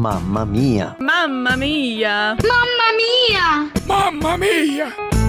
Mamma 0.00 0.46
mia! 0.46 0.96
Mamma 0.98 1.56
mia! 1.56 2.34
Mamma 2.40 2.86
mia! 2.96 3.70
Mamma 3.86 4.38
mia! 4.38 5.19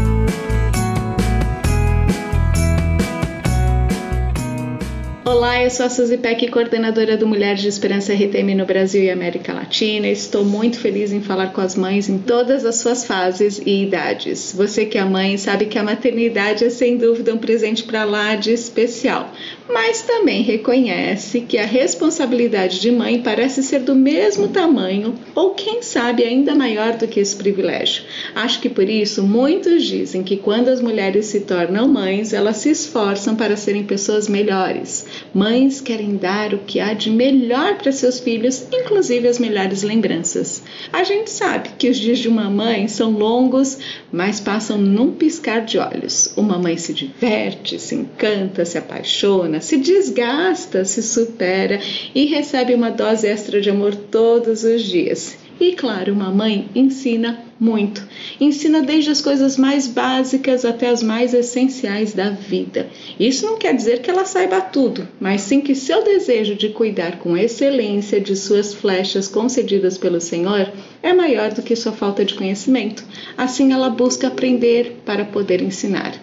Olá, 5.31 5.63
eu 5.63 5.69
sou 5.69 5.85
a 5.85 5.89
Suzy 5.89 6.17
Peck, 6.17 6.45
coordenadora 6.49 7.15
do 7.15 7.25
Mulheres 7.25 7.61
de 7.61 7.69
Esperança 7.69 8.13
RTM 8.13 8.53
no 8.53 8.65
Brasil 8.65 9.01
e 9.01 9.09
América 9.09 9.53
Latina. 9.53 10.09
Estou 10.09 10.43
muito 10.43 10.77
feliz 10.77 11.13
em 11.13 11.21
falar 11.21 11.53
com 11.53 11.61
as 11.61 11.73
mães 11.73 12.09
em 12.09 12.17
todas 12.17 12.65
as 12.65 12.75
suas 12.75 13.05
fases 13.05 13.57
e 13.65 13.83
idades. 13.83 14.53
Você 14.53 14.85
que 14.85 14.97
é 14.97 15.05
mãe 15.05 15.37
sabe 15.37 15.67
que 15.67 15.79
a 15.79 15.83
maternidade 15.83 16.65
é 16.65 16.69
sem 16.69 16.97
dúvida 16.97 17.33
um 17.33 17.37
presente 17.37 17.83
para 17.83 18.03
lá 18.03 18.35
de 18.35 18.51
especial, 18.51 19.31
mas 19.73 20.01
também 20.01 20.41
reconhece 20.41 21.39
que 21.39 21.57
a 21.57 21.65
responsabilidade 21.65 22.81
de 22.81 22.91
mãe 22.91 23.21
parece 23.21 23.63
ser 23.63 23.79
do 23.79 23.95
mesmo 23.95 24.49
tamanho 24.49 25.15
ou 25.33 25.51
quem 25.51 25.81
sabe 25.81 26.25
ainda 26.25 26.53
maior 26.53 26.97
do 26.97 27.07
que 27.07 27.21
esse 27.21 27.37
privilégio. 27.37 28.03
Acho 28.35 28.59
que 28.59 28.67
por 28.67 28.89
isso 28.89 29.23
muitos 29.23 29.85
dizem 29.85 30.23
que 30.23 30.35
quando 30.35 30.67
as 30.67 30.81
mulheres 30.81 31.27
se 31.27 31.39
tornam 31.39 31.87
mães, 31.87 32.33
elas 32.33 32.57
se 32.57 32.69
esforçam 32.69 33.33
para 33.33 33.55
serem 33.55 33.85
pessoas 33.85 34.27
melhores 34.27 35.20
Mães 35.33 35.79
querem 35.79 36.17
dar 36.17 36.53
o 36.53 36.59
que 36.59 36.79
há 36.79 36.93
de 36.93 37.09
melhor 37.09 37.77
para 37.77 37.91
seus 37.91 38.19
filhos, 38.19 38.67
inclusive 38.71 39.27
as 39.27 39.39
melhores 39.39 39.83
lembranças. 39.83 40.61
A 40.91 41.03
gente 41.03 41.29
sabe 41.29 41.69
que 41.77 41.89
os 41.89 41.97
dias 41.97 42.19
de 42.19 42.27
uma 42.27 42.49
mãe 42.49 42.87
são 42.87 43.11
longos, 43.11 43.77
mas 44.11 44.39
passam 44.39 44.77
num 44.77 45.11
piscar 45.11 45.63
de 45.63 45.77
olhos. 45.77 46.33
Uma 46.35 46.57
mãe 46.57 46.77
se 46.77 46.93
diverte, 46.93 47.79
se 47.79 47.95
encanta, 47.95 48.65
se 48.65 48.77
apaixona, 48.77 49.61
se 49.61 49.77
desgasta, 49.77 50.83
se 50.83 51.01
supera 51.01 51.79
e 52.13 52.25
recebe 52.25 52.73
uma 52.73 52.91
dose 52.91 53.27
extra 53.27 53.61
de 53.61 53.69
amor 53.69 53.95
todos 53.95 54.63
os 54.63 54.83
dias. 54.83 55.37
E 55.61 55.73
claro, 55.73 56.13
uma 56.13 56.31
mãe 56.31 56.67
ensina 56.73 57.39
muito. 57.59 58.03
Ensina 58.39 58.81
desde 58.81 59.11
as 59.11 59.21
coisas 59.21 59.57
mais 59.57 59.85
básicas 59.85 60.65
até 60.65 60.89
as 60.89 61.03
mais 61.03 61.35
essenciais 61.35 62.13
da 62.13 62.31
vida. 62.31 62.89
Isso 63.19 63.45
não 63.45 63.59
quer 63.59 63.75
dizer 63.75 64.01
que 64.01 64.09
ela 64.09 64.25
saiba 64.25 64.59
tudo, 64.59 65.07
mas 65.19 65.41
sim 65.41 65.61
que 65.61 65.75
seu 65.75 66.03
desejo 66.03 66.55
de 66.55 66.69
cuidar 66.69 67.19
com 67.19 67.37
excelência 67.37 68.19
de 68.19 68.35
suas 68.35 68.73
flechas 68.73 69.27
concedidas 69.27 69.97
pelo 69.97 70.19
Senhor 70.19 70.71
é 71.03 71.13
maior 71.13 71.51
do 71.51 71.61
que 71.61 71.75
sua 71.75 71.91
falta 71.91 72.25
de 72.25 72.33
conhecimento. 72.33 73.03
Assim 73.37 73.71
ela 73.71 73.89
busca 73.89 74.27
aprender 74.27 75.01
para 75.05 75.25
poder 75.25 75.61
ensinar. 75.61 76.15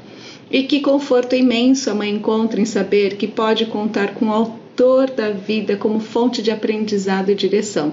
E 0.50 0.62
que 0.62 0.80
conforto 0.80 1.36
imenso 1.36 1.90
a 1.90 1.94
mãe 1.94 2.10
encontra 2.10 2.60
em 2.60 2.64
saber 2.64 3.16
que 3.16 3.26
pode 3.26 3.66
contar 3.66 4.14
com 4.14 4.26
o 4.26 4.32
autor 4.32 5.10
da 5.10 5.30
vida 5.30 5.76
como 5.76 6.00
fonte 6.00 6.42
de 6.42 6.50
aprendizado 6.50 7.30
e 7.30 7.34
direção. 7.34 7.92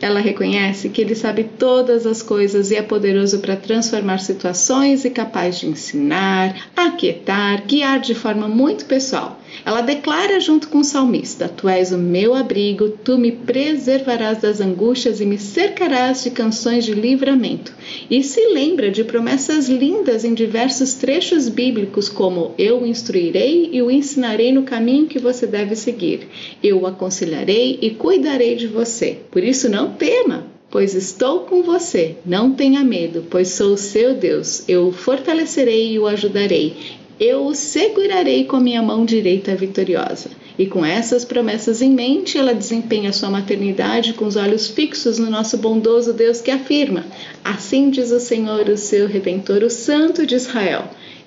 Ela 0.00 0.20
reconhece 0.20 0.88
que 0.88 1.00
ele 1.00 1.14
sabe 1.14 1.44
todas 1.44 2.06
as 2.06 2.22
coisas 2.22 2.70
e 2.70 2.76
é 2.76 2.82
poderoso 2.82 3.38
para 3.40 3.56
transformar 3.56 4.18
situações 4.18 5.04
e 5.04 5.10
capaz 5.10 5.58
de 5.58 5.66
ensinar, 5.66 6.70
aquietar, 6.76 7.64
guiar 7.66 8.00
de 8.00 8.14
forma 8.14 8.48
muito 8.48 8.84
pessoal. 8.84 9.39
Ela 9.64 9.80
declara 9.80 10.40
junto 10.40 10.68
com 10.68 10.78
o 10.78 10.84
salmista: 10.84 11.48
Tu 11.48 11.68
és 11.68 11.92
o 11.92 11.98
meu 11.98 12.34
abrigo, 12.34 12.90
tu 13.04 13.18
me 13.18 13.32
preservarás 13.32 14.38
das 14.38 14.60
angústias 14.60 15.20
e 15.20 15.26
me 15.26 15.38
cercarás 15.38 16.22
de 16.22 16.30
canções 16.30 16.84
de 16.84 16.94
livramento. 16.94 17.74
E 18.10 18.22
se 18.22 18.48
lembra 18.48 18.90
de 18.90 19.04
promessas 19.04 19.68
lindas 19.68 20.24
em 20.24 20.34
diversos 20.34 20.94
trechos 20.94 21.48
bíblicos, 21.48 22.08
como 22.08 22.54
Eu 22.58 22.82
o 22.82 22.86
instruirei 22.86 23.70
e 23.72 23.82
o 23.82 23.90
ensinarei 23.90 24.52
no 24.52 24.62
caminho 24.62 25.06
que 25.06 25.18
você 25.18 25.46
deve 25.46 25.76
seguir. 25.76 26.28
Eu 26.62 26.80
o 26.82 26.86
aconselharei 26.86 27.78
e 27.82 27.90
cuidarei 27.90 28.56
de 28.56 28.66
você. 28.66 29.18
Por 29.30 29.42
isso, 29.42 29.68
não 29.68 29.92
tema, 29.92 30.46
pois 30.70 30.94
estou 30.94 31.40
com 31.40 31.62
você. 31.62 32.16
Não 32.24 32.52
tenha 32.52 32.84
medo, 32.84 33.24
pois 33.28 33.48
sou 33.48 33.74
o 33.74 33.78
seu 33.78 34.14
Deus. 34.14 34.64
Eu 34.68 34.88
o 34.88 34.92
fortalecerei 34.92 35.92
e 35.92 35.98
o 35.98 36.06
ajudarei 36.06 36.99
eu 37.20 37.44
o 37.44 37.54
segurarei 37.54 38.46
com 38.46 38.58
minha 38.58 38.80
mão 38.80 39.04
direita 39.04 39.54
vitoriosa. 39.54 40.30
E 40.58 40.64
com 40.64 40.82
essas 40.82 41.22
promessas 41.22 41.82
em 41.82 41.90
mente, 41.90 42.38
ela 42.38 42.54
desempenha 42.54 43.12
sua 43.12 43.28
maternidade 43.28 44.14
com 44.14 44.24
os 44.24 44.36
olhos 44.36 44.68
fixos 44.68 45.18
no 45.18 45.28
nosso 45.28 45.58
bondoso 45.58 46.14
Deus 46.14 46.40
que 46.40 46.50
afirma: 46.50 47.04
Assim 47.44 47.90
diz 47.90 48.10
o 48.10 48.18
Senhor, 48.18 48.70
o 48.70 48.76
seu 48.78 49.06
redentor, 49.06 49.62
o 49.62 49.68
Santo 49.68 50.26
de 50.26 50.34
Israel. 50.34 50.84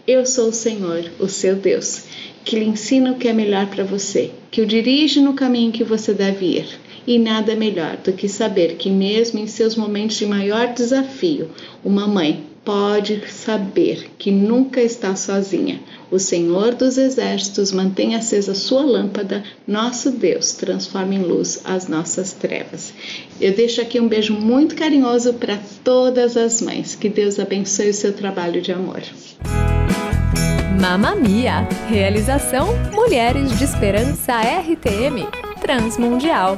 Eu 0.07 0.25
sou 0.25 0.49
o 0.49 0.53
Senhor, 0.53 1.05
o 1.19 1.29
seu 1.29 1.55
Deus, 1.55 2.05
que 2.43 2.57
lhe 2.57 2.65
ensina 2.65 3.11
o 3.11 3.15
que 3.15 3.27
é 3.27 3.33
melhor 3.33 3.67
para 3.67 3.83
você, 3.83 4.31
que 4.49 4.61
o 4.61 4.65
dirige 4.65 5.21
no 5.21 5.33
caminho 5.33 5.71
que 5.71 5.83
você 5.83 6.11
deve 6.11 6.57
ir. 6.57 6.65
E 7.05 7.19
nada 7.19 7.55
melhor 7.55 7.97
do 7.97 8.13
que 8.13 8.27
saber 8.27 8.75
que, 8.75 8.89
mesmo 8.89 9.39
em 9.39 9.45
seus 9.45 9.75
momentos 9.75 10.17
de 10.17 10.25
maior 10.25 10.73
desafio, 10.73 11.49
uma 11.83 12.07
mãe 12.07 12.43
pode 12.63 13.23
saber 13.29 14.11
que 14.17 14.31
nunca 14.31 14.81
está 14.81 15.15
sozinha. 15.15 15.79
O 16.09 16.19
Senhor 16.19 16.73
dos 16.75 16.97
Exércitos 16.97 17.71
mantém 17.71 18.15
acesa 18.15 18.53
sua 18.53 18.81
lâmpada, 18.81 19.43
nosso 19.67 20.11
Deus 20.11 20.53
transforma 20.53 21.15
em 21.15 21.23
luz 21.23 21.61
as 21.65 21.87
nossas 21.87 22.31
trevas. 22.31 22.93
Eu 23.39 23.53
deixo 23.53 23.81
aqui 23.81 23.99
um 23.99 24.07
beijo 24.07 24.33
muito 24.33 24.75
carinhoso 24.75 25.33
para 25.33 25.59
todas 25.83 26.37
as 26.37 26.61
mães. 26.61 26.95
Que 26.95 27.09
Deus 27.09 27.39
abençoe 27.39 27.89
o 27.89 27.93
seu 27.93 28.13
trabalho 28.13 28.61
de 28.61 28.71
amor. 28.71 29.01
Mamma 30.79 31.15
Mia! 31.15 31.67
Realização 31.87 32.67
Mulheres 32.91 33.57
de 33.57 33.63
Esperança 33.63 34.33
RTM 34.41 35.27
Transmundial. 35.61 36.57